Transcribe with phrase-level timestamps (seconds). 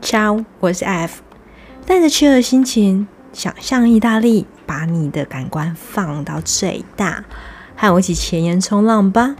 [0.00, 1.22] Ciao，我是 F，
[1.84, 7.24] 带着去的心情，想象意大利，把你的感官放到最大，
[7.74, 9.34] 和我一起前沿冲浪吧。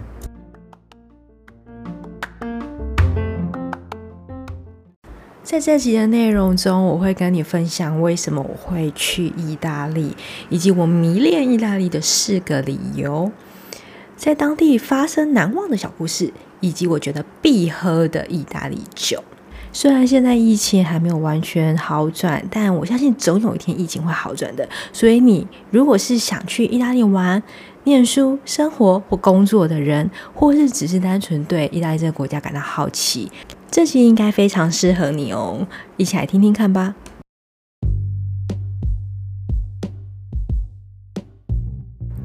[5.44, 10.16] 在这集的内容中，我会跟你分享为什么我会去意大利，
[10.48, 13.30] 以及我迷恋意大利的四个理由，
[14.16, 19.22] 在当地发生难忘的小故事，以及我觉得必喝的意大利酒。
[19.72, 24.68] 虽然现在疫情还没有完全好转，但我相信总有一天疫情会好转的。
[24.92, 27.42] 所以你如果是想去意大利玩、
[27.82, 33.30] 念书、生活或工作的人，或是只是单纯对意大利这个国家感到好奇，
[33.68, 36.94] 这期应该非常适合你哦，一起来听听看吧。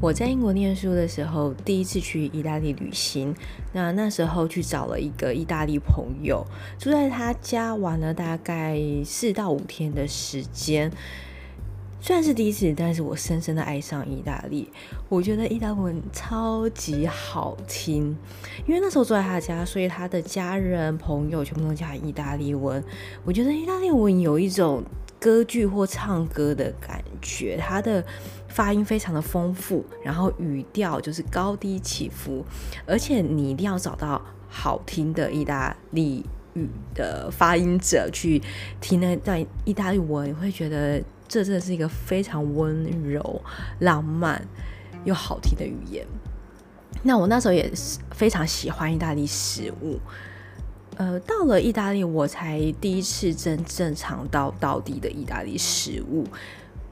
[0.02, 3.34] 我在英国念书的时候，第一次去意大利旅行，
[3.74, 6.42] 那那时候去找了一个意大利朋友，
[6.78, 10.90] 住在他家玩了大概四到五天的时间。
[12.00, 14.70] 虽然是第一次，但是我深深的爱上意大利。
[15.10, 18.16] 我觉得意大利文超级好听，
[18.66, 22.82] 因为那时候住在他家，所以他的家人朋友全部都讲意大利文。
[23.22, 24.82] 我觉得意大利文有一种
[25.20, 28.02] 歌剧或唱歌的感觉，他的
[28.50, 32.44] 发音非常的丰富，然后语调就是高低起伏，
[32.84, 38.42] 而且你一定要找到好听的意大利语的发音者去
[38.80, 41.02] 听那段意大利文，你会觉得。
[41.32, 43.40] 这真的是一个非常温柔、
[43.78, 44.44] 浪漫
[45.04, 46.04] 又好听的语言。
[47.04, 50.00] 那我那时候也是非常喜欢意大利食物。
[50.96, 56.26] 呃，到了意大利，我才第一次真正尝到道地的意大利食物。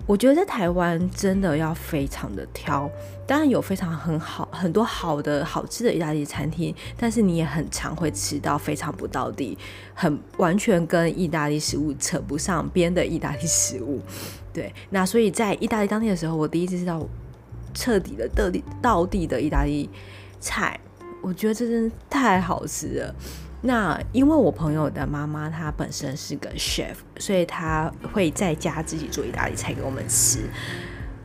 [0.09, 2.91] 我觉得在台湾真的要非常的挑，
[3.27, 9.59] 当然有非常很好很多好的好吃的意大利餐厅，但是你也很常会吃到非常不到地、
[9.93, 14.01] 很完全跟意大利食物扯不上边的意大利食物。
[14.51, 17.07] 对，那所以在意大利当地的时候，我第一次知道
[17.75, 19.91] 彻底的到地道地的意大利
[20.41, 20.81] 菜，
[21.21, 23.15] 我觉得这真的太好吃了。
[23.61, 30.49] 那因为我朋友的妈妈她本身是个 chef，所以她会在家自己做意大利菜给我们吃。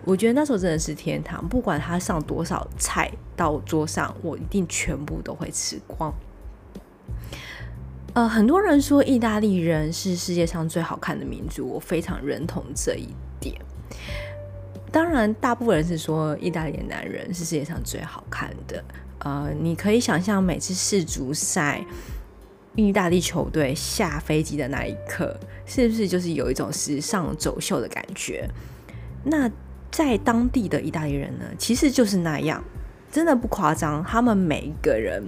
[0.04, 6.14] 我觉得那时候真的是天堂，不管她上多少菜到桌上，我一定全部都会吃光。
[8.14, 13.08] 呃，很多人说意大利人是世界上最好看的民族，我非常认同这一
[13.40, 13.56] 点。
[14.92, 18.84] 当然，大部分人是说意大利的男人是世界上最好看的。
[19.20, 21.84] 呃，你可以想象每次世足赛。
[22.76, 28.50] 意大利球队下飞机的那一刻，是不是就是有一种时尚走秀的感觉？
[29.24, 29.50] 那
[29.92, 32.64] 在当地的意大利人呢，其实就是那样，
[33.12, 34.04] 真的不夸张。
[34.04, 35.24] 他们每一个人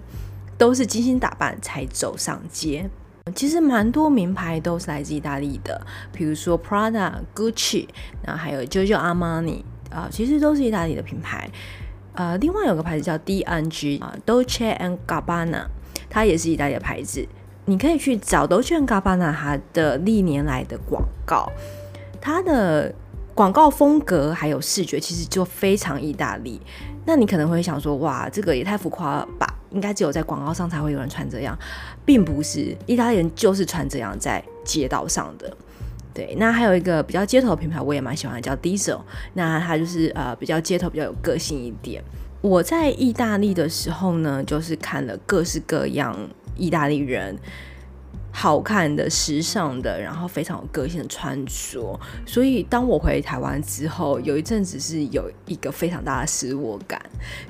[0.57, 2.89] 都是精心打扮才走上街。
[3.35, 7.87] 其实蛮多名牌都是来自意大利的，比如说 Prada、Gucci，
[8.23, 11.47] 然后还有 Giorgio Armani 啊，其实都是意大利的品牌。
[12.13, 15.67] 呃，另外有个牌子叫 D&G 啊，Dolce and Gabbana。
[16.07, 17.27] 它也是意大利的牌子，
[17.65, 21.51] 你可以去找 Dolce & Gabbana 它的历年来的广告，
[22.21, 22.93] 它的
[23.33, 26.61] 广告风格还有视觉其实就非常意大利。
[27.05, 29.47] 那你可能会想说，哇，这个也太浮夸了吧？
[29.71, 31.57] 应该只有在广告上才会有人穿这样，
[32.05, 35.51] 并不是，意大利人就是穿这样在街道上的。
[36.13, 39.01] 对，那还有一个比较街头品牌，我也蛮喜欢，叫 Diesel。
[39.33, 42.01] 那它就是呃比较街头，比较有个性一点。
[42.41, 46.17] 我在意大利的时候呢，就是看了各式各样
[46.55, 47.37] 意大利人
[48.31, 51.99] 好看的、时尚的，然后非常有个性的穿着。
[52.25, 57.01] 所以当我回台湾之后，有一阵子是有一个非常大的失落感。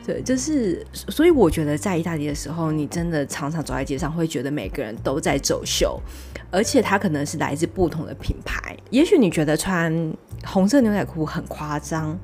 [0.05, 5.99] 对，就是所以我觉得在意大利的时候，你真的常常走在街上，会觉得每个人都在走秀，
[6.51, 8.77] 而且他可能是来自不同的品牌。
[8.91, 10.13] 也许你觉得穿
[10.45, 12.15] 红色牛仔裤很夸张，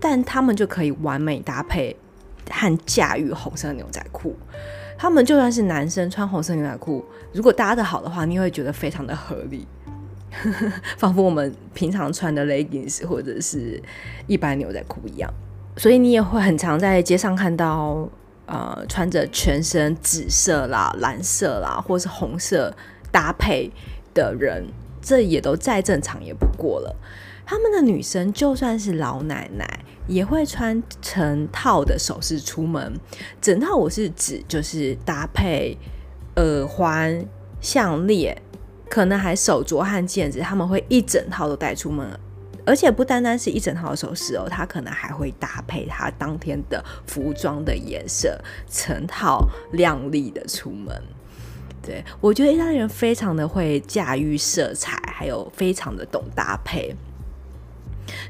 [0.00, 1.96] 但他们就可以完美搭配。
[2.50, 4.34] 和驾驭红色牛仔裤，
[4.98, 9.64] 他们就算是男生穿红色牛仔裤，如果搭得好的话，你会觉得非常的合理，
[10.98, 13.80] 仿佛我们平常穿的 leggings 或者是
[14.26, 15.32] 一般牛仔裤一样。
[15.76, 18.08] 所以你也会很常在街上看到，
[18.46, 22.74] 呃，穿着全身紫色啦、蓝色啦，或是红色
[23.12, 23.70] 搭配
[24.12, 24.66] 的人，
[25.00, 26.96] 这也都再正常也不过了。
[27.48, 29.66] 他们的女生就算是老奶奶，
[30.06, 32.92] 也会穿成套的首饰出门。
[33.40, 35.74] 整套我是指就是搭配
[36.36, 37.24] 耳环、
[37.62, 38.36] 项链，
[38.90, 42.06] 可能还手镯和戒指，他们会一整套都带出门。
[42.66, 48.38] 而且不单单是一整套的首饰哦，它可能还会搭配它当天的服装的颜色，
[48.70, 51.02] 成套亮丽的出门。
[51.80, 56.94] 对，我觉得意大利人非常的会驾驭色彩，还有非常的懂搭配。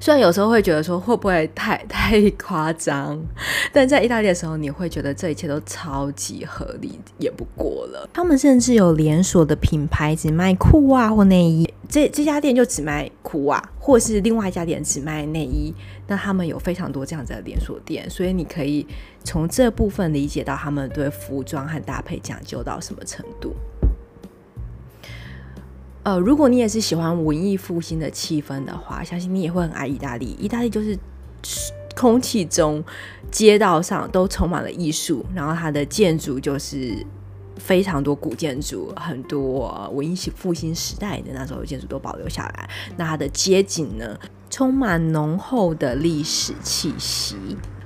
[0.01, 3.19] 虽然有时候会觉得说会不会太太夸张，
[3.73, 8.09] 但在意大利的时候，你会觉得这一切都超级合理，也不过了。
[8.13, 11.69] 他们甚至有连锁的品牌，只卖裤袜或内衣。
[11.89, 15.75] 这这家店就只卖裤袜，或是另外一家店只卖内衣。
[16.07, 18.87] 那他们有非常多这样子的连锁店，所以你可以
[19.25, 23.55] 从这部分理解到他们对服装和搭配讲究到什么程度。
[26.09, 30.35] 呃，如果你也是喜欢文艺复兴的气氛的话，相信你也会很爱意大利。
[30.41, 30.99] 意大利就是
[31.95, 32.83] 空气中、
[33.31, 37.05] 街道上都充满了艺术，然后它的建筑就是
[37.59, 42.71] 非常多古建筑，很多文艺复兴时代的那时候建筑都保留下来。
[42.97, 44.19] 那它的街景呢，
[44.49, 47.37] 充满浓厚的历史气息。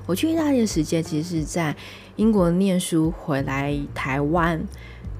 [0.07, 1.75] 我去意大利的时间，其实是在
[2.15, 4.65] 英国念书回来台湾。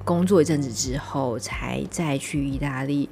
[0.03, 3.09] 工作一阵子之后，才再去意大利，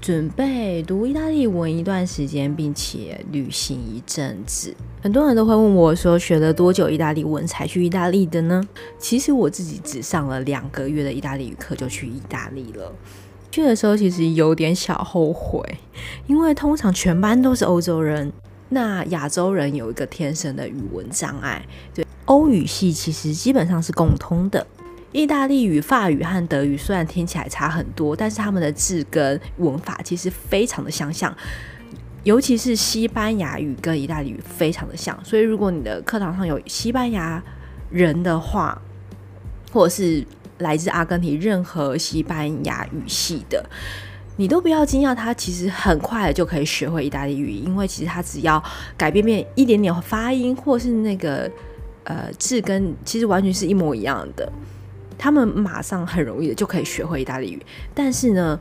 [0.00, 4.74] 准备读意大利文一段时间，并且旅行一阵子。
[5.02, 8.62] 很多人都会问我说，学了多久意大利文才去意大利的呢？
[8.98, 12.92] 其实我自己只上了两个月的意大利语课就去意大利了。
[13.50, 15.62] 去的时候其实有点小后悔，
[16.26, 18.30] 因为通常全班都是欧洲人，
[18.68, 21.64] 那亚洲人有一个天生的语文障碍。
[21.94, 24.66] 对，欧语系其实基本上是共通的。
[25.16, 31.34] 意大利语、法语和德语虽然听起来差很多，但是他们的字跟文法其实非常的相像，
[32.22, 35.18] 尤其是西班牙语跟意大利语非常的像。
[35.24, 37.42] 所以，如果你的课堂上有西班牙
[37.90, 38.78] 人的话，
[39.72, 40.22] 或者是
[40.58, 43.64] 来自阿根廷任何西班牙语系的，
[44.36, 48.62] 你都不要惊讶，他其实很快的就可以学会意大利语，因为其实他只要
[48.98, 51.50] 改变变一点点发音，或是那个
[52.04, 54.52] 呃字根，其实完全是一模一样的。
[55.18, 57.60] 他们马上很容易的就可以学会意大利语，
[57.94, 58.58] 但是呢，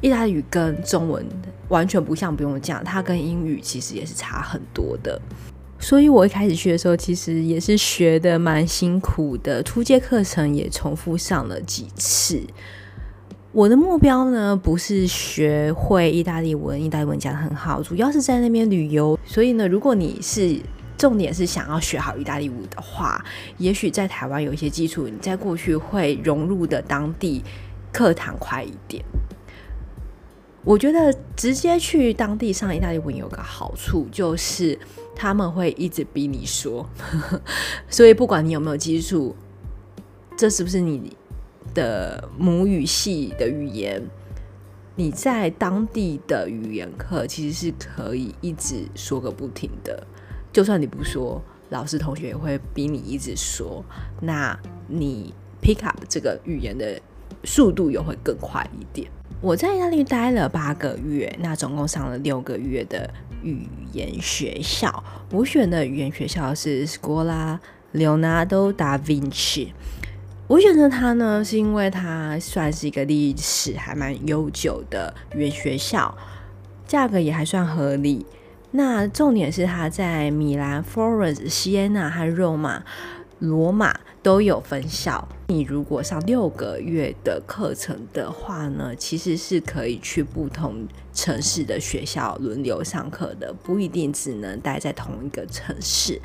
[0.00, 1.24] 意大利语跟中文
[1.68, 5.20] 完全不像，不用讲，它跟英语其实也是差很多的。
[5.78, 12.40] 所以我一开始去的时候，其实也是学得蛮辛苦的，初阶课程也重复上了几次。
[13.50, 19.18] 我的目标呢，不是学会意大利文，意大利文讲得很好，主要是在那边旅游。
[19.24, 20.56] 所以呢，如果你是
[21.02, 23.20] 重点是想要学好意大利舞的话，
[23.58, 27.42] 也许在台湾有一些基础，你在过去会融入的当地
[27.92, 29.04] 课堂快一点。
[30.62, 34.78] 我觉得直接去当地上意大利文有个好处，就是
[35.16, 36.88] 他们会一直逼你说，
[37.90, 39.34] 所以不管你有没有基础，
[40.36, 41.16] 这是不是你
[41.74, 44.00] 的母语系的语言，
[44.94, 50.06] 你在当地的语言课其实是可以一直说个不停的。
[50.52, 51.40] 就算你不说，
[51.70, 53.82] 老师同学也会逼你一直说，
[54.20, 55.32] 那你
[55.62, 57.00] pick up 这个语言的
[57.44, 59.10] 速度也会更快一点。
[59.40, 63.08] 我在意大利待了八个月，那总共上了六个月的
[63.42, 65.02] 语言学校。
[65.30, 67.58] 我选的语言学校是 Scuola
[67.94, 69.72] Leonardo da Vinci。
[70.46, 76.14] 我选择它呢，是因为它算是一个历史还蛮悠久的语言学校，
[76.86, 78.26] 价格也还算合理。
[78.72, 82.82] 那重点是他在米兰、Florence、西安纳和罗马、
[83.38, 85.28] 罗马都有分校。
[85.48, 96.18] 你如果上六个月的课程的话呢，其实是可以去不同城市的学校轮流上课的，不一定只能待在同一个城市。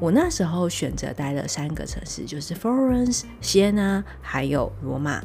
[0.00, 5.22] 我那时候选择待了三个城市，就是 Florence、西安纳还有罗马。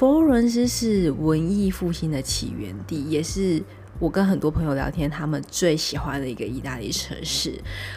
[0.00, 3.62] 佛罗伦斯是文艺复兴的起源地，也是
[3.98, 7.52] 我跟很多朋友聊天，他们最喜欢的一个意大利城市。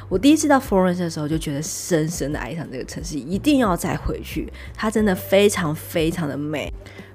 [0.10, 4.52] 我第一次到佛罗伦斯的时候，就觉得深深的爱上这个城市，一定要再回去。
[4.76, 6.70] 它真的非常非常的美。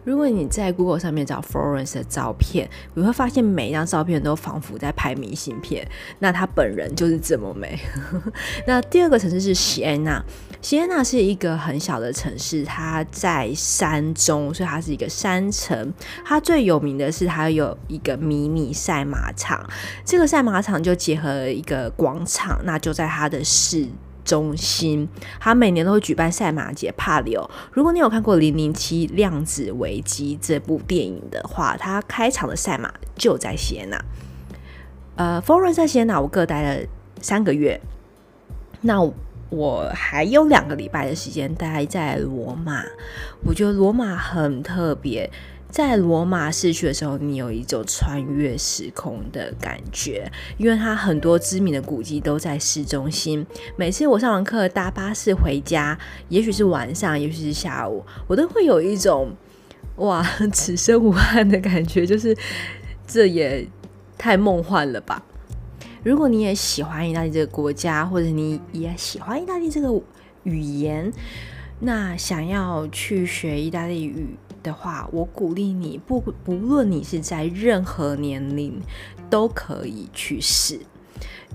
[0.08, 5.86] 如果你在 Google 上面找 Florence 的照片，你会发现每一张照片都仿佛在拍明信片。
[6.20, 7.78] 那他本人就是这么美。
[8.66, 10.24] 那第二个城市是锡安纳，
[10.62, 15.92] 锡安纳是一个很小的城市，它在山中，所以它是一个山城。
[16.24, 19.62] 它最有名的是它有一个迷你赛马场，
[20.06, 23.86] 这个赛马场就结合了一个广场，那就在它的市
[24.28, 25.08] 中心，
[25.40, 27.50] 他每年都会举办赛马节帕里欧。
[27.72, 34.04] 如果你有看过《零零七量子危机》这部电影的话，它开场的赛马就在锡安纳。
[35.16, 36.86] 呃，佛罗伦斯、锡安纳，我各待了
[37.22, 37.80] 三个月。
[38.82, 39.00] 那
[39.48, 42.84] 我还有两个礼拜的时间待在罗马。
[43.46, 45.30] 我觉得罗马很特别，
[45.70, 53.46] 在罗马市区的时候，你有一种穿越时空的感觉，因为它很多知名的古迹都在市中心。
[53.76, 55.98] 每次我上完课搭巴士回家，
[56.28, 59.30] 也许是晚上，也许是下午，我都会有一种
[59.96, 60.22] 哇，
[60.52, 62.36] 此生无憾的感觉，就是
[63.06, 63.68] 这也
[64.16, 65.22] 太梦幻了吧。
[66.02, 69.88] 如果你也喜欢意大利这个国家，或者你也喜欢意大利这个
[70.44, 71.12] 语言，
[71.80, 74.36] 那想要去学意大利语
[74.68, 78.80] 的话，我鼓励你，不不论你是在任何年龄，
[79.30, 80.78] 都可以去试。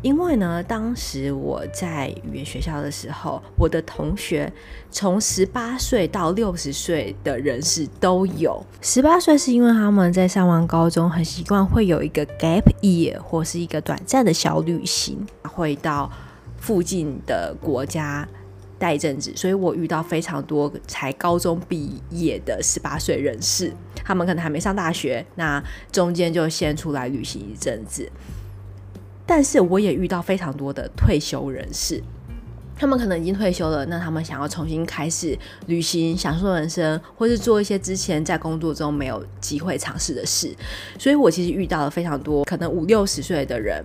[0.01, 4.51] 因为呢，当时我在语言学校的时候，我的同学
[4.91, 8.62] 从十八岁到六十岁的人士都有。
[8.82, 16.12] 十八岁是因为他们在上完高中，很习惯会有一个 gap year 或是一个短暂的小旅行，会到
[16.58, 18.27] 附近的国家。
[18.80, 28.12] 待一阵子，所以我遇到非常多才高中毕业的十八岁人士，他们可能还没上大学，那中间就先出来旅行一阵子。
[29.25, 32.03] 但是我也遇到非常多的退休人士，
[32.75, 35.38] 他们可能已经退休了，那他们想要重新开始
[35.68, 40.53] 旅行，享受人生，或是做一些之前在工作中没有机会尝试的事。
[41.00, 43.82] 所以我其实遇到了非常多可能五六十岁的人，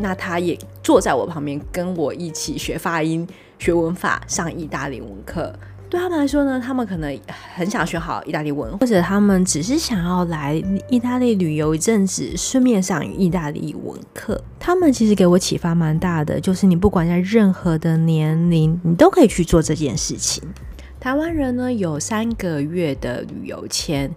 [0.00, 3.28] 那他也坐在我旁边，跟我一起学发音。
[3.58, 5.54] 学文法，上意大利文课，
[5.90, 7.20] 对他们来说呢，他们可能
[7.54, 10.54] 很想学好意大利文，或者他们只是想要来
[10.88, 14.42] 意大利旅游一阵子，顺便上意大利文课。
[14.58, 20.42] 他们其实给我启发蛮大的，就是你不管在任何的年龄，你都可以去做这件事情。
[20.98, 24.10] 台湾人呢，有三个月的旅游签，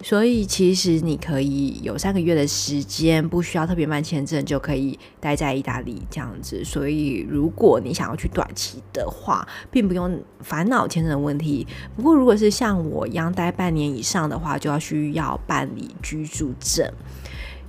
[0.00, 6.64] 所以其实你可以有三个月的时间，不需要特别办签证就可以待在意大利这样子。
[6.64, 11.66] 所以如果你想要去短期的话，并不用烦恼签证的问题。
[11.96, 16.88] 不过如果是像我一样待半年以上的话，就要需要办理居住证。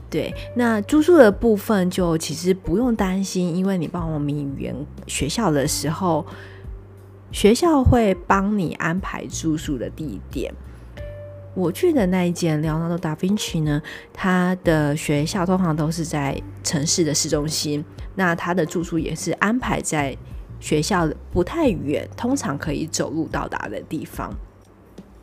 [0.10, 4.76] 对，那住宿的部分就其实不用担心，因为你报名语言
[5.08, 6.26] 学校的时候。
[7.32, 10.52] 学校会帮你安排住宿的地点。
[11.56, 13.82] 我去的那一间莱昂纳多·达·芬奇呢，
[14.13, 17.84] 他的学校通常都是在城市的市中心，
[18.15, 20.15] 那他的住宿也是安排在
[20.60, 24.34] 学校不太远，通常可以走路到达的地方。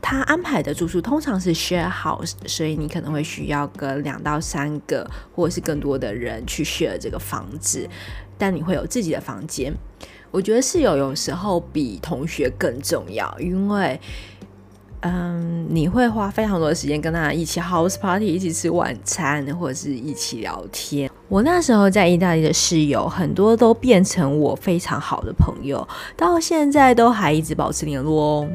[0.03, 7.89] 他安排的住宿通常是 share house，所以你可能会需要跟两到三个或者是更多的人去 share 这个房子，
[8.37, 9.73] 但你会有自己的房间。
[10.31, 13.99] 我觉得室友有时候比同学更重要，因为，
[15.01, 21.11] 嗯，你会花非常多的时间跟他一起 house party，一起吃晚餐，或者是一起聊天。
[21.29, 25.87] 我那时候在意大利的室友很多都变成我非常好的朋友，
[26.17, 28.49] 到现在都还一直保持联络哦。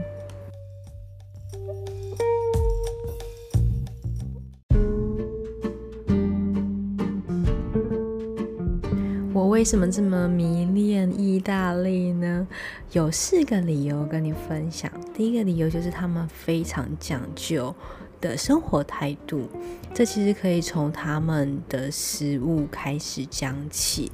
[9.61, 12.47] 为什么这么迷恋意大利呢？
[12.93, 14.91] 有四个理由跟你分享。
[15.13, 17.75] 第一个理由就是他们非常讲究
[18.19, 19.47] 的生活态度，
[19.93, 24.11] 这其实可以从他们的食物开始讲起。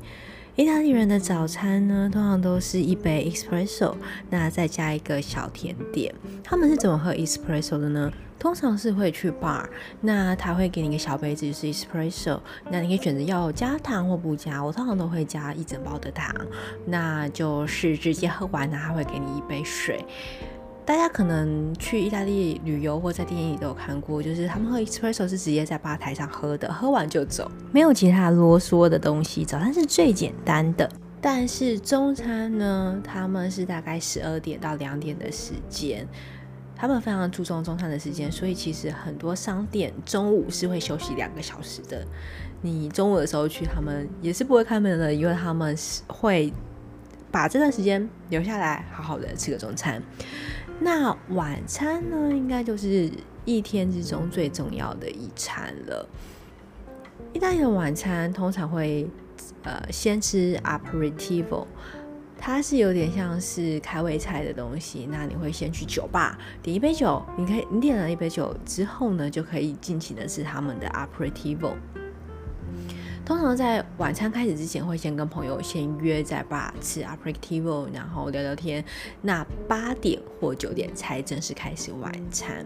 [0.58, 3.96] 意大利人的早餐呢，通常都是一杯 espresso，
[4.32, 6.12] 那再加一个小甜点。
[6.44, 8.12] 他们是怎么喝 espresso 的呢？
[8.40, 9.64] 通常是会去 bar，
[10.02, 12.40] 那他会给你一个小杯子，就是 espresso，
[12.72, 14.64] 那你可以选择要加糖或不加。
[14.64, 16.34] 我通常都会加一整包的糖，
[16.88, 20.04] 那就是直接喝完，他会给你一杯水。
[20.88, 29.44] 大家可能去意大利旅游或在电影里都有看过，就是他们喝 espresso 是直接在吧台上喝的，喝完就走，没有其他啰嗦的东西。
[29.44, 30.90] 早餐是最简单的，
[31.20, 36.08] 但是中餐呢，他们是大概十二点到两点的时间。
[36.74, 42.08] 他们非常注重中餐的时间，所以其实很多商店中午是会休息两个小时的。
[42.62, 46.54] 你中午的时候去，他们也是不会开门的，因为他们是会
[47.30, 50.02] 把这段时间留下来，好好的吃个中餐。
[50.80, 53.10] 那晚餐呢，应该就是
[53.46, 56.08] 一天之中最重要的一餐了。
[57.34, 59.08] 意大利的晚餐通常会
[59.64, 61.66] 呃先吃 aperitivo。
[62.40, 71.74] 它是有点像是开胃菜的东西，那你会先去酒吧点一杯酒，你可以你点了一杯酒之后呢，就可以尽情的吃他们的 aperitivo。
[73.28, 78.82] 通常在晚餐开始之前，会先跟朋友先约在吧吃 aperitivo，然后聊聊天。
[79.22, 82.66] 那八点或九点才正式开始晚餐。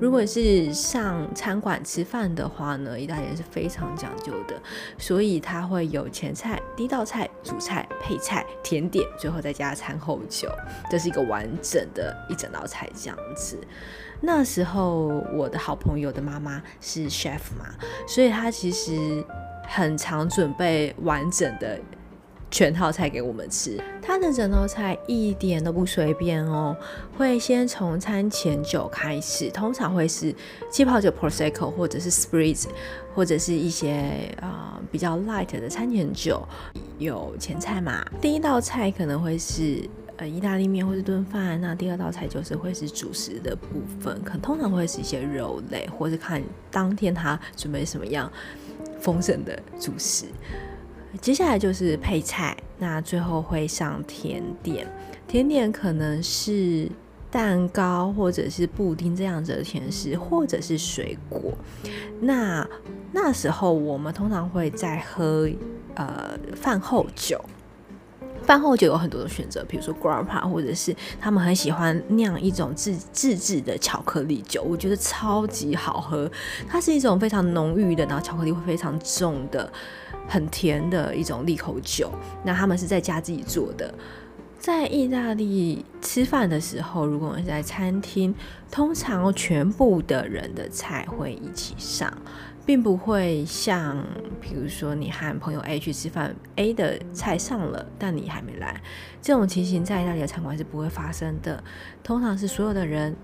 [0.00, 4.58] 如果是上餐馆吃饭的话呢，意大利人是非常讲究的，
[4.96, 10.48] 所以它会有前菜、第一道菜、主菜、配菜、甜点，最后再加餐后酒，
[10.90, 13.58] 这是一个完整的一整道菜这样子。
[14.22, 17.66] 那时候我的好朋友的妈妈是 chef 嘛，
[18.08, 19.22] 所以她其实
[19.68, 21.78] 很常准备完整的。
[22.50, 26.76] 全套菜给我们吃，他的整道菜一点都不随便哦，
[27.16, 30.34] 会先从餐前酒开始，通常会是
[30.70, 32.66] 气泡酒 Prosecco 或者是 Spritz，
[33.14, 36.42] 或者是一些啊、呃、比较 light 的餐前酒，
[36.98, 38.04] 有前菜嘛。
[38.20, 48.30] 第一道菜可能会是呃意大利面或者炖饭，那第二道菜就是会是主食的部分，可通常会是一些肉类，或是看当天他准备什么样
[49.00, 50.26] 丰盛的主食。
[51.20, 54.86] 接下来就是配菜，那最后会上甜点，
[55.26, 56.88] 甜点可能是
[57.30, 61.52] 蛋糕或者是布丁这样子的甜食，或者是水果。
[62.20, 62.66] 那
[63.12, 65.50] 那时候我们通常会在喝
[65.94, 67.44] 呃饭后酒，
[68.42, 76.30] 饭后酒有很多的选择，比如说 Grandpa，或者是他们很喜欢酿一种自自制的巧克力酒，我觉得超级好喝。
[76.68, 79.70] 它是一种非常浓郁的，然后巧克力会非常重的。
[80.30, 82.08] 很甜的一种利口酒，
[82.44, 83.92] 那他们是在家自己做的。
[84.60, 88.32] 在意大利吃饭的时候，如果我们在餐厅，
[88.70, 92.12] 通常全部的人的菜会一起上，
[92.64, 93.96] 并不会像，
[94.40, 98.80] 比如说你和朋友 A 去吃饭，A 的菜上了，但你还没来，
[99.20, 101.64] 这种情形在意大利的餐馆是不会发生的。
[102.04, 103.16] 通常是所有的人。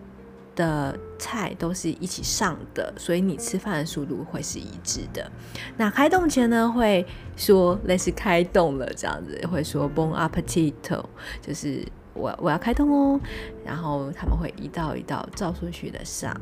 [0.57, 5.31] 的菜都是一起上的，所以你吃饭的速度会是一致的。
[5.77, 11.05] 那开动前呢，会说类似开动了这样子，会说 “Bon appetito”，
[11.41, 13.21] 就是我我要开动哦。
[13.65, 16.35] 然后他们会一道一道照顺序的上，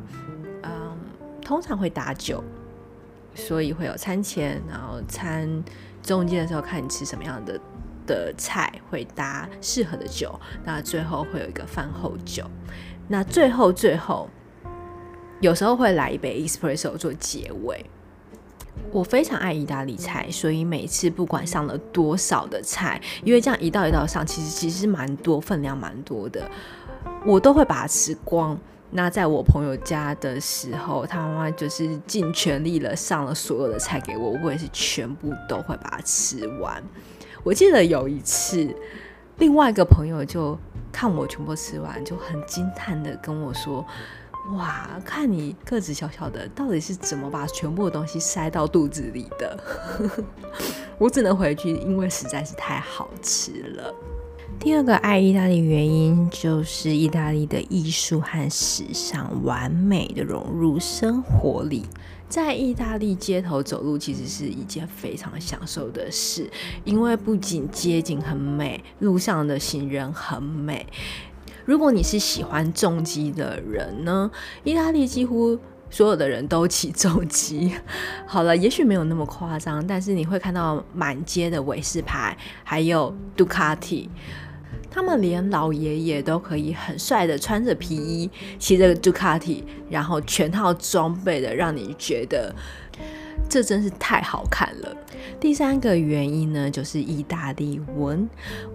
[0.62, 0.97] 嗯，
[1.42, 2.42] 通常会打酒，
[3.35, 5.62] 所以会有餐前，然后餐
[6.02, 7.61] 中间的时候看你吃什么样的
[8.06, 10.38] 的菜，会搭适合的酒。
[10.64, 12.49] 那最后会有一个饭后酒。
[13.08, 14.28] 那最后最后，
[15.40, 17.84] 有时候会来一杯 espresso 做结尾。
[18.90, 26.49] 我非常爱意大利菜，所以每次不管上了多少的菜，因为这样一道一道上，其实其实蛮多，分量蛮多的，
[27.26, 28.58] 我都会把它吃光。
[28.90, 36.82] 那在我朋友家的时候，他妈妈就是尽全力了，上了所有的菜给我，我也是全部都会把它吃完。
[37.43, 38.75] 我记得有一次，
[39.38, 40.58] 另外一个朋友就。
[40.95, 43.85] 看我全部吃完，就很惊叹的跟我说
[44.57, 49.59] ：“哇，看你个子小小的，到底是怎么把全部的东西塞到肚子里的？”
[50.97, 53.93] 我只能回去，因为实在是太好吃了。
[54.61, 61.85] 第二个爱意大利原因，就是意大利的艺术和时尚完美的融入生活里。
[62.34, 66.50] 在意大利街头走路其实是一件非常享受的事，
[66.82, 70.84] 因为不仅街景很美，路上的行人很美。
[71.64, 74.28] 如果你是喜欢重机的人呢，
[74.64, 75.56] 意大利几乎
[75.88, 77.73] 所有的人都骑重机。
[78.26, 84.10] 好了，也许没有那么夸张，但是你会看到满街的伟士牌，还有杜卡迪。
[84.91, 92.54] 他们连老爷爷都可以很帅的穿着皮衣，骑着杜卡迪，然后全套装备的，让你觉得
[93.49, 94.97] 这真是太好看了。
[95.41, 98.28] 第三个原因呢，就是意大利文。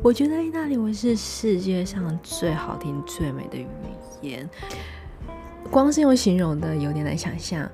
[0.03, 3.67] 我觉得意大利文是世界上最好听、最美的语
[4.21, 4.47] 言，
[5.71, 7.69] 光是用形容的有点难想象。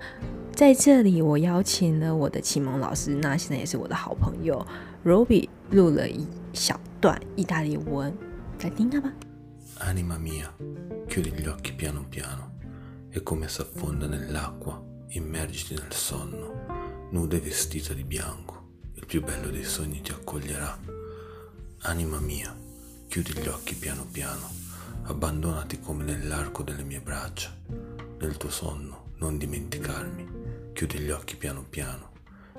[0.53, 4.65] 在这里，我邀请了我的启蒙老师，那现在也是我的好朋友
[5.03, 8.30] Roby，录了一小段意大利文。
[8.62, 9.10] 来听他吧。
[9.78, 10.54] Anima mia,
[11.08, 12.58] chiudi gli occhi piano piano
[13.08, 19.48] e come s'affonda nell'acqua, immergiti nel sonno, nuda e vestita di bianco, il più bello
[19.48, 20.78] dei sogni ti accoglierà.
[21.82, 22.54] Anima mia,
[23.08, 24.46] chiudi gli occhi piano piano,
[25.04, 27.50] abbandonati come nell'arco delle mie braccia.
[28.18, 32.10] Nel tuo sonno non dimenticarmi, chiudi gli occhi piano piano,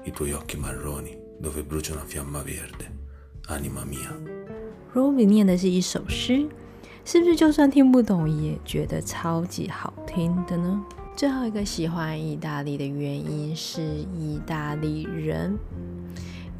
[0.05, 2.97] i tuoi occhi marroni dove brucia una fiamma verde.
[3.45, 4.34] Anima mia.
[4.96, 6.48] Roby 念的是一首诗，
[7.04, 10.82] 是不是就算听不懂也觉得超级好听的呢？
[11.14, 15.58] 最后一个喜欢意大利的原因是意大利人。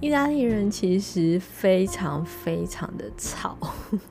[0.03, 3.57] 意大利人其实非常非常的吵，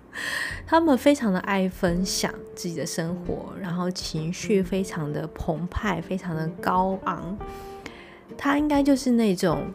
[0.65, 7.38] 他们非常的爱分享自己的生活，然后情绪非常的澎湃，非常的高昂。
[8.35, 9.67] 他应该就是那种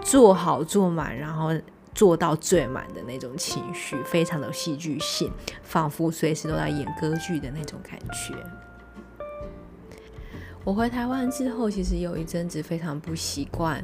[0.00, 1.52] 做好做满，然后。
[1.94, 5.30] 做到最满的那种情绪，非常的戏剧性，
[5.62, 8.34] 仿佛随时都在演歌剧的那种感觉。
[10.64, 13.82] 我回台湾之后，其实有一阵子非常不习惯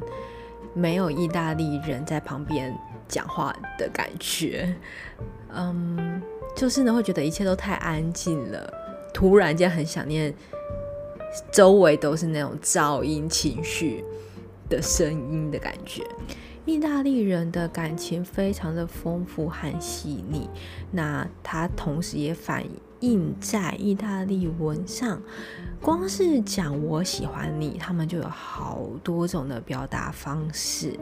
[0.73, 2.73] 没有意大利人在旁边
[3.07, 4.73] 讲话的感觉。
[5.53, 6.21] 嗯，
[6.55, 8.73] 就是呢，会觉得一切都太安静了，
[9.13, 10.33] 突然间很想念
[11.51, 14.03] 周围都是那种噪音、情绪
[14.69, 16.03] 的声音的感觉。
[16.69, 20.47] 意大利人的感情非常的丰富和细腻，
[20.91, 22.63] 那它同时也反
[22.99, 25.19] 映在意大利文上。
[25.81, 30.93] 光是讲我喜欢你，他们就有好多种的表达方式。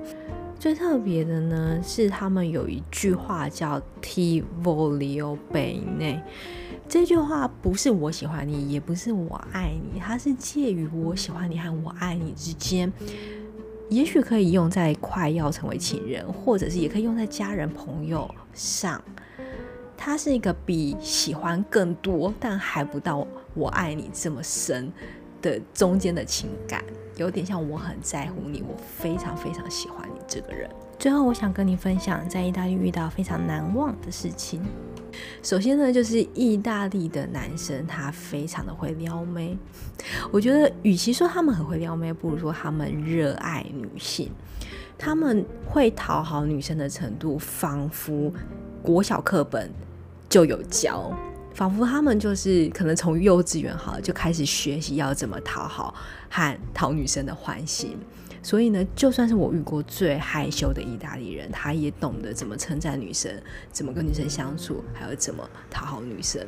[0.57, 6.21] 最特别的呢，是他们有一句话叫 “Ti voglio bene”。
[6.87, 12.89] 这句话不是我喜欢你，也不是我爱你，它是介于我喜欢你和我爱你之间。
[13.89, 19.01] 也许可以用在快要成为情人，或者是也可以用在家人朋友上。
[19.95, 24.91] 它是一个比喜欢更多，但还不到我爱你这么深
[25.41, 26.83] 的中间的情感，
[27.15, 30.69] 有点像我很在乎你，我非常非常喜欢你这个人。
[30.99, 34.61] 最后，我想跟你分享在意大利遇到非常难忘的事情。
[35.41, 39.57] 首先呢，就是意大利的男生他非常的会撩妹。
[40.31, 44.31] 我觉得，与其说他们很会撩妹，不如说他们热爱女性。
[44.97, 48.33] 他们会讨好女生的程度，仿佛
[48.81, 49.69] 国小课本
[50.27, 51.11] 就有教，
[51.53, 55.93] 仿佛他们就是可能从幼稚园好了就开始学习要怎么讨好
[56.29, 57.95] 和讨女生的欢心。
[58.47, 63.29] 所以呢，就算是我遇过最害羞的意大利人，他也懂得怎么称赞女生，
[63.73, 66.41] 怎么跟女生相处，还有怎么讨好女生。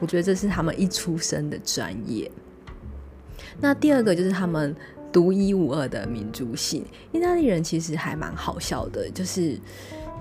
[0.00, 2.30] 我觉得这是他们一出生的专业。
[3.58, 4.76] 那第二个就是他们
[5.10, 6.84] 独一无二的民族性。
[7.10, 9.58] 意大利人其实还蛮好笑的，就是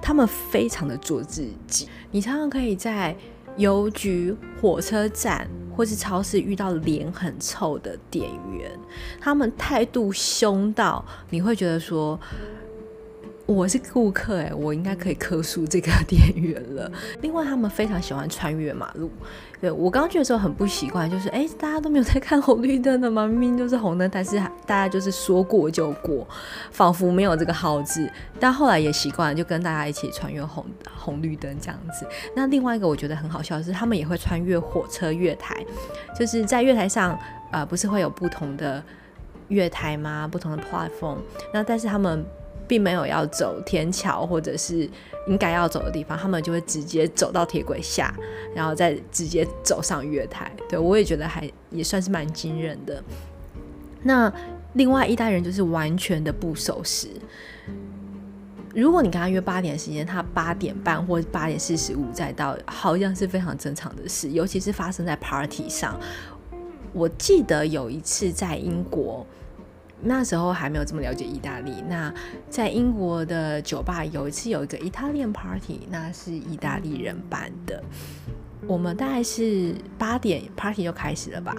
[0.02, 1.90] 他们非常的做自己。
[2.12, 3.14] 你常常可以在
[3.58, 5.50] 邮局、火车站。
[5.80, 8.70] 或是超市遇到脸很臭的店员，
[9.22, 12.20] 他们态度凶到你会觉得说，
[13.56, 16.92] 我是顾客哎，我应该可以客诉这个 店员了。
[17.22, 19.10] 另外，他们非常喜欢穿越马路。
[19.60, 23.26] 对，我刚刚去的时候很不习惯，就是哎，大家都没有在看红绿灯的吗？
[23.26, 26.28] 明明就是红灯，但是大家就是说过就过，
[26.70, 28.08] 仿佛没有这个号字。
[28.40, 30.64] 但后来也习惯了，就跟大家一起穿越红
[30.96, 32.06] 红绿灯这样子。
[32.36, 35.58] 那另外一个我觉得很好笑的是，他们也会穿越火车月台，
[36.16, 37.18] 就是在月台上，
[37.50, 38.84] 呃，不是会有不同的
[39.48, 40.30] 月台吗？
[40.32, 41.18] 不同的 platform。
[41.52, 42.24] 那但是他们。
[42.70, 44.88] 并没有要走天桥或者是
[45.28, 48.16] 应该要走的地方，他们就会直接走到铁轨下，
[48.56, 50.52] 然后再直接走上月台。
[50.70, 53.04] 对，我也觉得还也算是蛮惊人的。
[54.04, 54.32] 那
[54.74, 57.08] 另外一代人就是完全的不守时。
[58.76, 64.30] 如果你跟他约八点时间，他八点半或八点四十五再到，好像是非常正常的事。
[64.30, 66.00] 尤其是发生在 party 上，
[66.94, 69.26] 我记得有一次在英国。
[70.02, 71.82] 那时候还没有这么了解意大利。
[71.88, 72.14] 那
[72.50, 77.84] 在英国的酒吧有一次有一个 Italian party，那是意大利人办的。
[78.68, 81.56] 我们大概是八点 party 就开始了吧，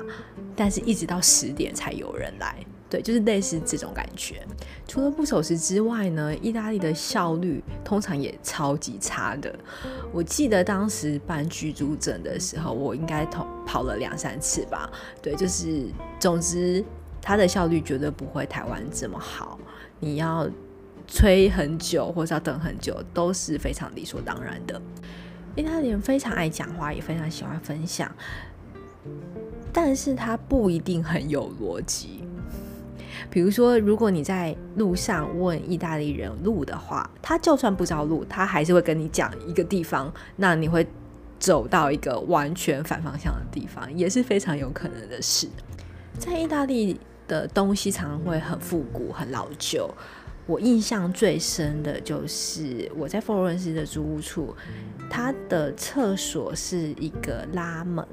[0.55, 2.57] 但是一直到十点才有人来。
[2.89, 4.45] 对，就是类似这种感觉。
[4.89, 9.57] 除了不守时之外呢，意大利的效率通常也超级差的。
[10.13, 14.91] 我记得当时办居住证的时候，我应该跑跑了两三次吧。
[15.23, 15.87] 对，就是
[16.19, 16.85] 总之。
[17.23, 19.59] 它的效率绝对不会台湾这么好，
[19.99, 20.49] 你要
[21.07, 24.81] 催很久或者要等很久都是非常理所当然的。
[25.57, 28.11] 意大利人非常爱讲话，也非常喜欢分享，
[29.73, 32.23] 但是他不一定很有逻辑。
[33.29, 40.87] 比如说，如果你在路上问意大利人路的话，他就算不知道路，他还是会跟你讲一个地方，那你会
[41.39, 45.49] 走到一个完全反方向的地方，也是非常有可能的事。
[46.17, 46.99] 在意大利。
[47.31, 49.89] 的东西常常会很复古、很老旧。
[50.47, 54.53] 我印象最深的就是我在佛罗伦斯的租屋处，
[55.09, 58.05] 它的厕所是一个拉门，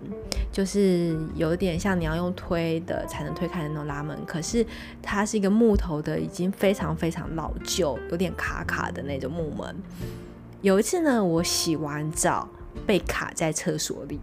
[0.51, 4.15] 就是有点像你要用推的才能推开的那种拉门。
[4.27, 4.63] 可是
[5.01, 9.75] 它是一个木头的，已经非常非常老旧，有点卡卡的那种木门。
[10.61, 12.47] 有一次呢，我洗完澡
[12.85, 14.19] 被卡在厕所里，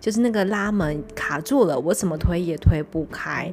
[0.00, 3.52] 就是那个拉门卡住了，我怎么推也推不开。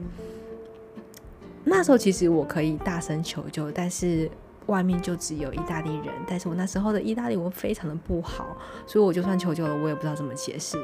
[1.68, 4.30] 那时候其实我可以大声求救，但是
[4.68, 10.78] 外面就只有意大利人，但是我那时候的意大利文非常的不好，所以我就算求救了，我也不知道怎么解释。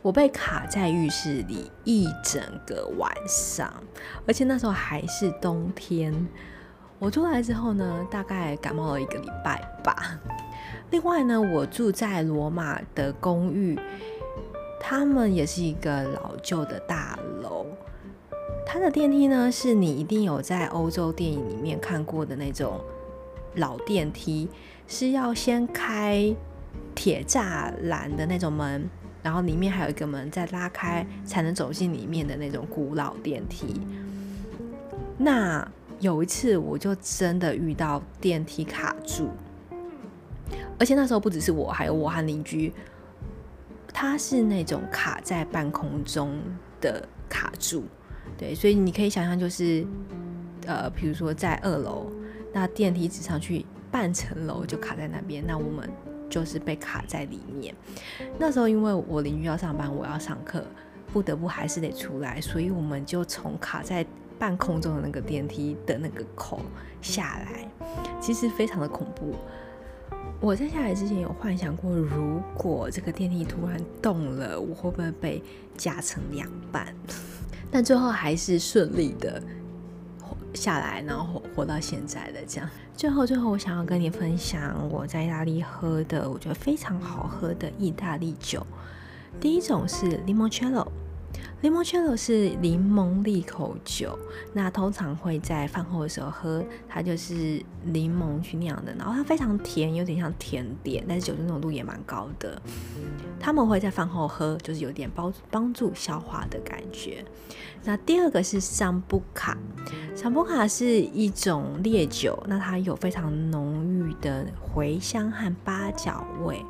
[0.00, 3.72] 我被卡在浴室里一整个晚上，
[4.26, 6.14] 而且那时候还是冬天。
[6.98, 10.18] 我出来之后呢，大概感冒了一个礼拜吧。
[10.90, 13.78] 另外呢，我住在罗马的公寓，
[14.80, 17.37] 他们也是一个老旧的大楼。
[18.70, 22.78] 它的电梯呢，是你一定有在欧洲电影里面看过的那种
[23.54, 24.46] 老电梯，
[24.86, 26.36] 是要先开
[26.94, 28.86] 铁栅栏的那种门，
[29.22, 33.80] 然后里面还有一个门再拉开才能走进里面的那种古老电梯。
[35.16, 35.66] 那
[35.98, 39.30] 有一次我就真的遇到电梯卡住，
[40.78, 42.70] 而且那时候不只是我，还有我和邻居，
[43.94, 46.38] 他是那种卡在半空中
[46.82, 47.84] 的卡住。
[48.36, 49.86] 对，所以你可以想象，就是，
[50.66, 52.10] 呃，比如说在二楼，
[52.52, 55.88] 那电梯只上去半层楼就卡在那边，那我们
[56.28, 57.74] 就是被卡在里面。
[58.38, 60.64] 那时候因为我邻居要上班，我要上课，
[61.12, 64.04] 不得不还是得出来，所以我们就从卡在
[64.38, 66.60] 半空中的那个电梯的那个口
[67.00, 67.68] 下来，
[68.20, 69.34] 其实非常的恐怖。
[70.40, 75.42] 我在下来之前有幻想过，如果这个电梯突然动了，我会不会被
[75.76, 76.94] 夹成两半？
[77.72, 79.42] 但最后还是顺利的
[80.54, 82.70] 下来，然后活到现在的这样。
[82.96, 88.64] 最后，最后我想要跟你分享我在意大利喝的，我觉得非常好喝的意大利酒。
[89.40, 90.86] 第一种是 Limoncello。
[91.60, 94.16] Limoncello 是柠檬利口酒，
[94.52, 102.62] 那通常会在饭后的时候喝，它就是柠檬去酿的，然后它非常甜，有点像甜点，但是酒精浓度也蛮高的。
[103.40, 107.24] 他们会在饭后喝，就是有点帮帮助消化的感觉。
[107.82, 109.58] 那第二个是桑布卡，
[110.14, 116.64] 桑布卡是一种烈酒，那它有非常浓郁的茴香和八角味。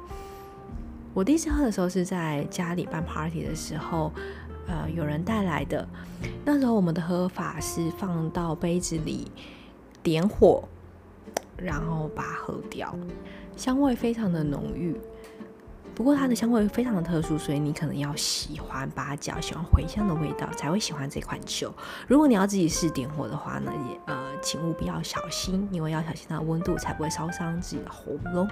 [1.13, 4.11] 我第一次喝的时候是在家里办 party 的时候。
[4.69, 5.89] 呃，有人带来的，
[6.45, 9.33] 那时候我们的喝法是放到杯子里，
[10.03, 10.63] 点火，
[11.57, 12.95] 然后把它喝掉，
[13.57, 14.95] 香味非常的浓郁。
[15.95, 21.75] 不过它的香味非常的特殊，所以你可能要喜欢八角、喜欢茴香的味道才会喜欢这款酒。
[22.07, 28.49] 如果你要自己试点火的话呢，也呃，请务必要小心，因为要小心它的温度，才不会烧伤自己的喉咙。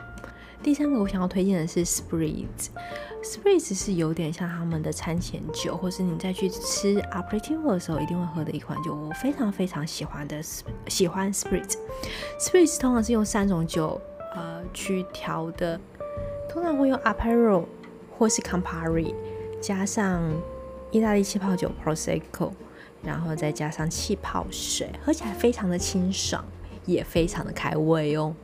[0.62, 10.42] 第三个我想要推荐的是 Spritz，Spritz 是有点像他们的餐前酒，或是你再去吃 aperitivo 的时候一定会喝的一款酒，我非常非常喜欢的，
[10.88, 14.01] 喜欢 Spritz，Spritz 通常是用三种酒
[14.35, 15.81] 呃去调的，
[16.49, 17.64] 通常会用 a p e r o
[18.19, 19.14] 或是 Campari
[19.61, 20.21] 加上
[20.90, 22.51] 意大利气泡酒 Prosecco，
[23.03, 26.45] 然后再加上气泡水，喝起来非常的清爽。
[26.87, 28.35] 也非常的开胃哦。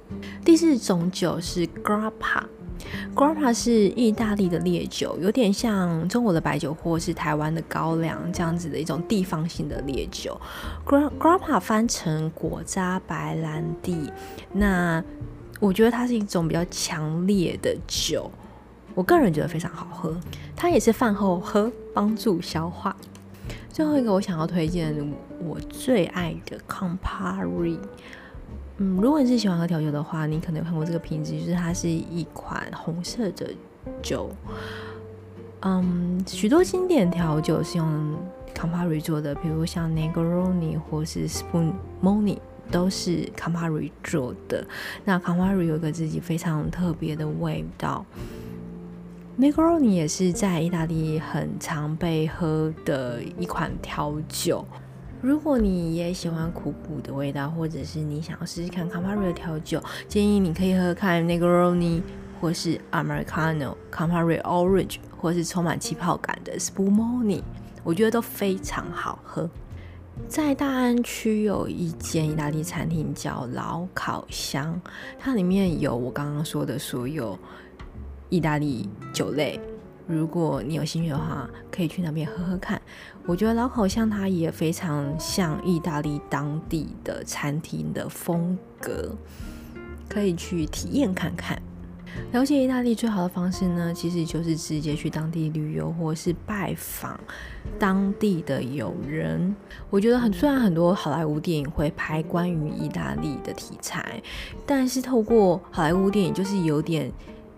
[0.44, 10.38] 第四种酒是 Grappa，Grappa 是意大利的烈酒，有点像中国的白酒或是台湾的高粱这样子的一种地方性的烈酒。
[10.84, 14.12] Grappa 翻成果渣白兰地，
[14.52, 15.02] 那
[15.60, 18.30] 我觉得它是一种比较强烈的酒，
[18.94, 20.14] 我个人觉得非常好喝。
[20.56, 22.96] 它也是饭后喝，帮助消化。
[23.72, 24.94] 最后一个我想要推荐
[25.40, 27.78] 我最爱的 Campari。
[28.78, 33.50] 嗯，如果你是喜欢喝调酒的话，你可能有看过这个瓶子，就是它是一款红色的
[34.00, 34.30] 酒。
[35.60, 38.16] 嗯，许多经典调酒是用
[38.54, 42.38] Campari 做的，比如像 Negroni 或是 Spoon Moni
[42.70, 44.66] 都是 Campari 做的。
[45.04, 48.04] 那 Campari 有一个自己非常特别的味道。
[49.38, 54.64] Negroni 也是在意大利很常被喝的一款调酒。
[55.22, 62.02] 如果你也喜欢苦苦的味道，或者是你想要试试看 Campari 的调酒，建议你可以喝看 Negroni
[62.40, 67.40] 或是 Americano、Campari Orange，或是充满气泡感的 Spumoni，
[67.84, 69.48] 我觉得都非常好喝。
[70.26, 74.80] 在大安区有一间意大利餐厅叫老烤箱，
[75.20, 77.38] 它里面有我刚刚说的所有
[78.28, 79.60] 意大利酒类。
[80.06, 82.80] 如果你有兴趣的话，可以去那边喝喝看。
[83.26, 89.16] 我觉得老口像它也非常像意大利当地的餐厅的风格，
[90.08, 91.60] 可以去体验看看。
[92.32, 97.18] 了解意大利最好的方式呢，其实就是直接去当地旅游，或是拜访
[97.78, 99.54] 当地的友人。
[99.88, 104.20] 我觉得很，虽然很多好莱坞电影会拍关于意大利的题材，
[104.66, 107.10] 但是透过好莱坞电影，就是有点。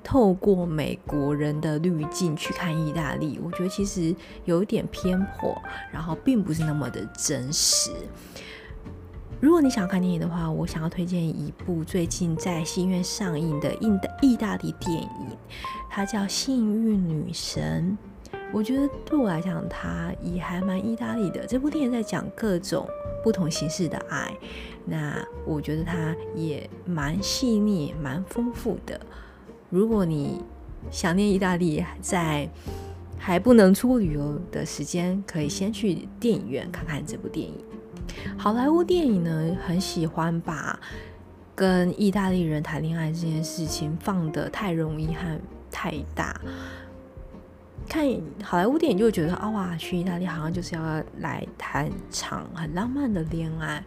[0.04, 4.14] 透过美国人的滤镜去看意大利，我觉得其实
[4.44, 7.90] 有一点偏颇，然后并不是那么的真实。
[9.40, 15.10] 如果你想要看电影的话，我想要推荐一部最近在戏院上映的意大意大利电影，
[15.90, 17.98] 它叫《幸运女神》。
[18.52, 21.44] 我觉得对我来讲，它也还蛮意大利的。
[21.46, 22.86] 这部电影在讲各种
[23.22, 24.32] 不同形式的爱，
[24.84, 28.98] 那我觉得它也蛮细腻、蛮丰富的。
[29.74, 30.40] 如果你
[30.88, 32.48] 想念意大利，在
[33.18, 37.54] 还不能出国旅游的时间，可以先去电影院看看这部电影。
[38.38, 40.78] 好莱坞电影呢，很喜欢把
[41.56, 45.40] 跟意大利人谈恋爱这件事情放得太容易和
[45.72, 46.40] 太大。
[47.88, 48.06] 看
[48.42, 53.84] 好莱坞电影就会觉得啊哇，去意大利好像就是要来谈场很浪漫的恋爱。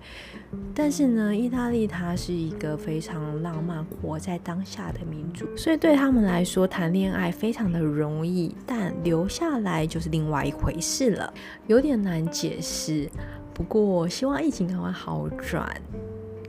[0.74, 11.34] 但是呢，意大利它是一个非常浪漫、活在当下的民族，所以对他们来说谈恋爱非常的容易，但留下来就是另外一回事了，
[11.66, 13.10] 有点难解释。
[13.54, 15.70] 不过希望疫情赶快好转，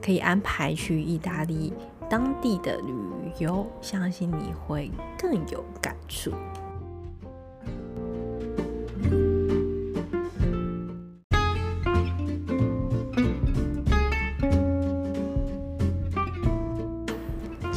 [0.01, 1.73] 可以安排去意大利
[2.07, 2.93] 当地的旅
[3.39, 6.31] 游，相信你会更有感触。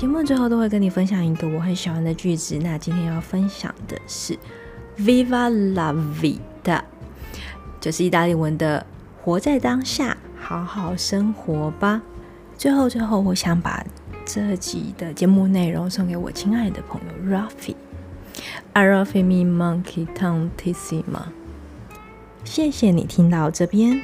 [0.03, 4.37] 节目最后都会跟你分享一个我很喜欢的句子，那今天要分享的是
[4.99, 6.81] “Viva la vida”，
[7.81, 8.85] 就是意大利文的
[9.23, 12.03] “活在当下，好好生活吧”。
[12.59, 13.87] 最后，最后，我想把
[14.25, 17.77] 这集的节目内容送给我亲爱的朋友 Rafi。
[18.75, 21.27] Arafi mi manchi tantissimo。
[22.43, 24.03] 谢谢你听到这边，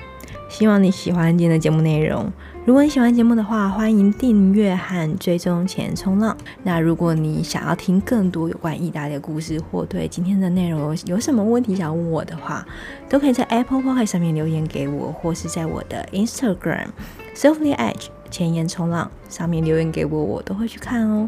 [0.48, 2.32] 希望你喜欢今天的节目内容。
[2.68, 6.37] 如果你喜欢节目的话，欢迎订阅和追踪前冲浪。
[6.62, 12.62] 那如果你想要听更多有关意大利的故事，或对今天的内容有什么问题想问我的话，
[13.09, 16.88] 都可以在 Apple Podcast 上面留言给我，或是在我的 Instagram
[17.35, 21.26] Sofly Edge 前沿冲浪上面留言给我，我都会去看哦。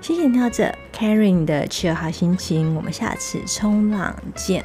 [0.00, 4.64] 谢谢你听到这，Carry 你的 Chill 好心情，我们下次冲浪见。